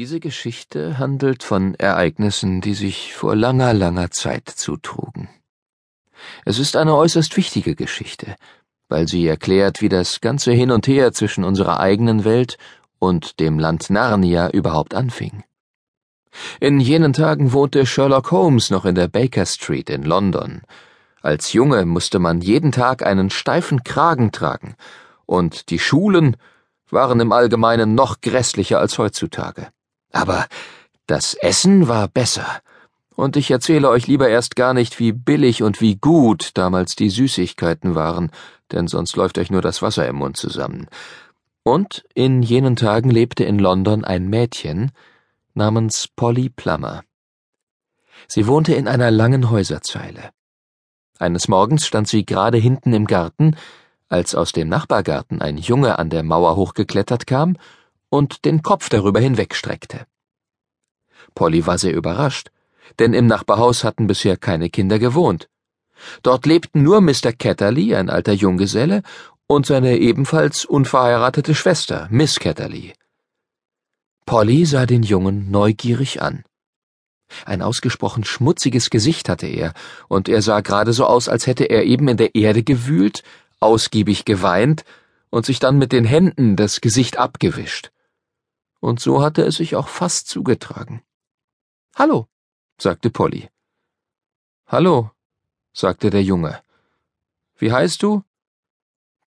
[0.00, 5.28] Diese Geschichte handelt von Ereignissen, die sich vor langer, langer Zeit zutrugen.
[6.44, 8.36] Es ist eine äußerst wichtige Geschichte,
[8.88, 12.58] weil sie erklärt, wie das ganze Hin und Her zwischen unserer eigenen Welt
[13.00, 15.42] und dem Land Narnia überhaupt anfing.
[16.60, 20.62] In jenen Tagen wohnte Sherlock Holmes noch in der Baker Street in London.
[21.22, 24.76] Als Junge musste man jeden Tag einen steifen Kragen tragen,
[25.26, 26.36] und die Schulen
[26.88, 29.72] waren im Allgemeinen noch grässlicher als heutzutage.
[30.12, 30.46] Aber
[31.06, 32.46] das Essen war besser.
[33.14, 37.10] Und ich erzähle euch lieber erst gar nicht, wie billig und wie gut damals die
[37.10, 38.30] Süßigkeiten waren,
[38.70, 40.86] denn sonst läuft euch nur das Wasser im Mund zusammen.
[41.64, 44.92] Und in jenen Tagen lebte in London ein Mädchen
[45.54, 47.02] namens Polly Plummer.
[48.28, 50.30] Sie wohnte in einer langen Häuserzeile.
[51.18, 53.56] Eines Morgens stand sie gerade hinten im Garten,
[54.08, 57.56] als aus dem Nachbargarten ein Junge an der Mauer hochgeklettert kam
[58.10, 60.06] und den Kopf darüber hinwegstreckte.
[61.34, 62.50] Polly war sehr überrascht,
[62.98, 65.48] denn im Nachbarhaus hatten bisher keine Kinder gewohnt.
[66.22, 67.32] Dort lebten nur Mr.
[67.32, 69.02] Ketterly, ein alter Junggeselle,
[69.46, 72.92] und seine ebenfalls unverheiratete Schwester, Miss Ketterly.
[74.26, 76.44] Polly sah den Jungen neugierig an.
[77.44, 79.72] Ein ausgesprochen schmutziges Gesicht hatte er,
[80.08, 83.22] und er sah gerade so aus, als hätte er eben in der Erde gewühlt,
[83.60, 84.84] ausgiebig geweint
[85.30, 87.90] und sich dann mit den Händen das Gesicht abgewischt.
[88.80, 91.02] Und so hatte es sich auch fast zugetragen.
[91.96, 92.28] Hallo,
[92.80, 93.48] sagte Polly.
[94.66, 95.10] Hallo,
[95.72, 96.62] sagte der Junge.
[97.56, 98.22] Wie heißt du?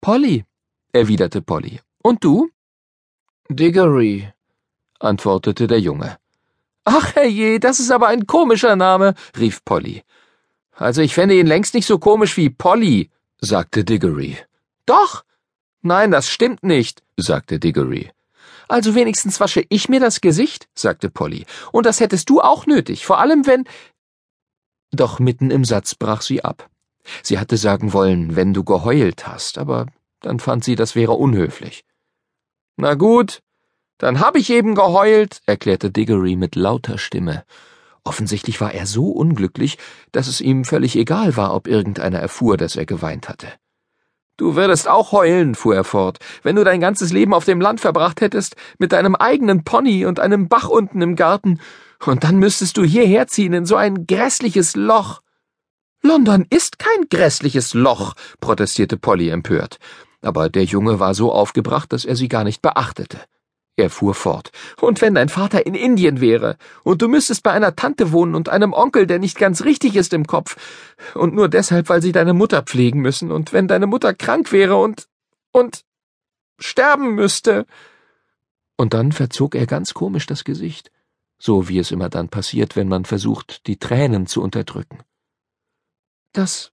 [0.00, 0.44] Polly,
[0.92, 1.80] erwiderte Polly.
[2.02, 2.50] Und du?
[3.48, 4.32] Diggory,
[5.00, 6.18] antwortete der Junge.
[6.84, 10.02] Ach herrje, das ist aber ein komischer Name, rief Polly.
[10.72, 14.38] Also ich fände ihn längst nicht so komisch wie Polly, sagte Diggory.
[14.86, 15.24] Doch.
[15.82, 18.10] Nein, das stimmt nicht, sagte Diggory.
[18.70, 23.04] Also wenigstens wasche ich mir das Gesicht, sagte Polly, und das hättest du auch nötig,
[23.04, 23.64] vor allem wenn.
[24.92, 26.70] Doch mitten im Satz brach sie ab.
[27.24, 29.86] Sie hatte sagen wollen, wenn du geheult hast, aber
[30.20, 31.84] dann fand sie, das wäre unhöflich.
[32.76, 33.42] Na gut,
[33.98, 37.44] dann hab ich eben geheult, erklärte Diggory mit lauter Stimme.
[38.04, 39.78] Offensichtlich war er so unglücklich,
[40.12, 43.48] dass es ihm völlig egal war, ob irgendeiner erfuhr, dass er geweint hatte.
[44.40, 47.78] Du würdest auch heulen, fuhr er fort, wenn du dein ganzes Leben auf dem Land
[47.78, 51.60] verbracht hättest, mit deinem eigenen Pony und einem Bach unten im Garten,
[52.06, 55.20] und dann müsstest du hierher ziehen in so ein grässliches Loch.
[56.00, 59.76] London ist kein grässliches Loch, protestierte Polly empört,
[60.22, 63.18] aber der Junge war so aufgebracht, dass er sie gar nicht beachtete.
[63.80, 64.52] Er fuhr fort.
[64.78, 68.50] Und wenn dein Vater in Indien wäre, und du müsstest bei einer Tante wohnen und
[68.50, 70.56] einem Onkel, der nicht ganz richtig ist im Kopf,
[71.14, 74.76] und nur deshalb, weil sie deine Mutter pflegen müssen, und wenn deine Mutter krank wäre
[74.76, 75.08] und
[75.50, 75.86] und
[76.58, 77.64] sterben müsste.
[78.76, 80.90] Und dann verzog er ganz komisch das Gesicht,
[81.38, 84.98] so wie es immer dann passiert, wenn man versucht, die Tränen zu unterdrücken.
[86.32, 86.72] Das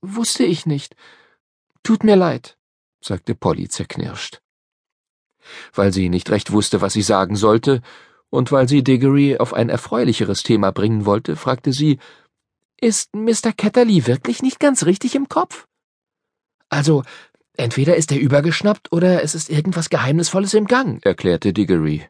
[0.00, 0.96] wusste ich nicht.
[1.82, 2.56] Tut mir leid,
[3.02, 4.40] sagte Polly zerknirscht
[5.74, 7.82] weil sie nicht recht wusste, was sie sagen sollte,
[8.30, 11.98] und weil sie Diggory auf ein erfreulicheres Thema bringen wollte, fragte sie
[12.80, 13.52] Ist Mr.
[13.56, 15.66] Ketterly wirklich nicht ganz richtig im Kopf?
[16.68, 17.04] Also,
[17.56, 22.06] entweder ist er übergeschnappt oder es ist irgendwas Geheimnisvolles im Gang, erklärte Diggory.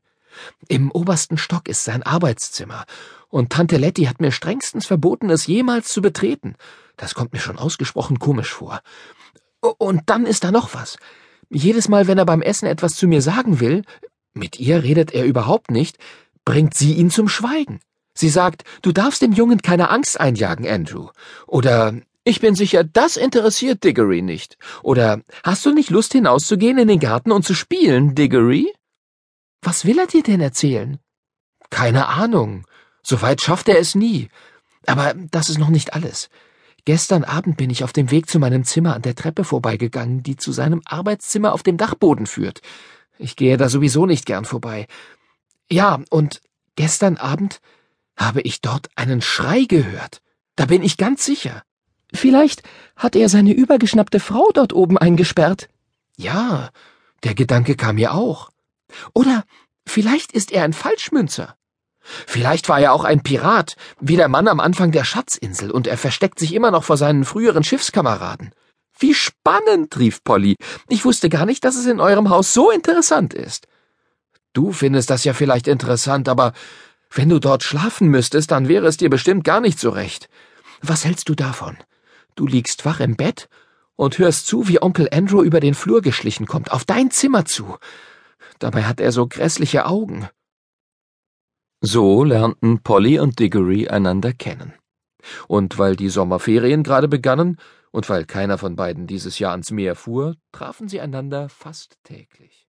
[0.68, 2.84] Im obersten Stock ist sein Arbeitszimmer,
[3.28, 6.54] und Tante Letty hat mir strengstens verboten, es jemals zu betreten.
[6.96, 8.80] Das kommt mir schon ausgesprochen komisch vor.
[9.60, 10.96] Und dann ist da noch was.
[11.50, 13.82] Jedes Mal, wenn er beim Essen etwas zu mir sagen will,
[14.34, 15.98] mit ihr redet er überhaupt nicht,
[16.44, 17.80] bringt sie ihn zum Schweigen.
[18.14, 21.08] Sie sagt, du darfst dem Jungen keine Angst einjagen, Andrew.
[21.46, 24.56] Oder ich bin sicher, das interessiert Diggory nicht.
[24.82, 28.72] Oder hast du nicht Lust hinauszugehen in den Garten und zu spielen, Diggory?
[29.62, 30.98] Was will er dir denn erzählen?
[31.70, 32.66] Keine Ahnung.
[33.02, 34.28] Soweit schafft er es nie.
[34.86, 36.28] Aber das ist noch nicht alles.
[36.86, 40.36] Gestern Abend bin ich auf dem Weg zu meinem Zimmer an der Treppe vorbeigegangen, die
[40.36, 42.62] zu seinem Arbeitszimmer auf dem Dachboden führt.
[43.18, 44.86] Ich gehe da sowieso nicht gern vorbei.
[45.68, 46.40] Ja, und
[46.76, 47.60] gestern Abend
[48.16, 50.22] habe ich dort einen Schrei gehört.
[50.54, 51.64] Da bin ich ganz sicher.
[52.14, 52.62] Vielleicht
[52.94, 55.68] hat er seine übergeschnappte Frau dort oben eingesperrt.
[56.16, 56.70] Ja,
[57.24, 58.50] der Gedanke kam mir auch.
[59.12, 59.42] Oder
[59.86, 61.56] vielleicht ist er ein Falschmünzer.
[62.26, 65.98] Vielleicht war er auch ein Pirat, wie der Mann am Anfang der Schatzinsel, und er
[65.98, 68.52] versteckt sich immer noch vor seinen früheren Schiffskameraden.
[68.98, 70.56] Wie spannend, rief Polly.
[70.88, 73.66] Ich wusste gar nicht, dass es in eurem Haus so interessant ist.
[74.52, 76.54] Du findest das ja vielleicht interessant, aber
[77.10, 80.28] wenn du dort schlafen müsstest, dann wäre es dir bestimmt gar nicht so recht.
[80.80, 81.76] Was hältst du davon?
[82.36, 83.48] Du liegst wach im Bett
[83.96, 87.76] und hörst zu, wie Onkel Andrew über den Flur geschlichen kommt, auf dein Zimmer zu.
[88.58, 90.28] Dabei hat er so grässliche Augen.
[91.88, 94.72] So lernten Polly und Diggory einander kennen.
[95.46, 97.58] Und weil die Sommerferien gerade begannen
[97.92, 102.65] und weil keiner von beiden dieses Jahr ans Meer fuhr, trafen sie einander fast täglich.